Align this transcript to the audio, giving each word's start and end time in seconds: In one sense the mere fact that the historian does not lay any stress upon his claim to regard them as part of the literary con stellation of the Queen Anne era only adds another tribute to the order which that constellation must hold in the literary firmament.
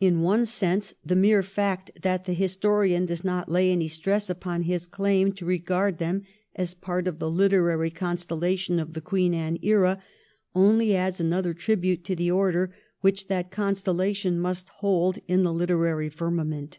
In 0.00 0.22
one 0.22 0.46
sense 0.46 0.94
the 1.04 1.14
mere 1.14 1.42
fact 1.42 1.90
that 2.00 2.24
the 2.24 2.32
historian 2.32 3.04
does 3.04 3.22
not 3.22 3.50
lay 3.50 3.70
any 3.70 3.88
stress 3.88 4.30
upon 4.30 4.62
his 4.62 4.86
claim 4.86 5.32
to 5.34 5.44
regard 5.44 5.98
them 5.98 6.22
as 6.56 6.72
part 6.72 7.06
of 7.06 7.18
the 7.18 7.28
literary 7.30 7.90
con 7.90 8.16
stellation 8.16 8.80
of 8.80 8.94
the 8.94 9.02
Queen 9.02 9.34
Anne 9.34 9.58
era 9.60 10.02
only 10.54 10.96
adds 10.96 11.20
another 11.20 11.52
tribute 11.52 12.04
to 12.06 12.16
the 12.16 12.30
order 12.30 12.74
which 13.02 13.26
that 13.26 13.50
constellation 13.50 14.40
must 14.40 14.70
hold 14.70 15.18
in 15.28 15.42
the 15.42 15.52
literary 15.52 16.08
firmament. 16.08 16.78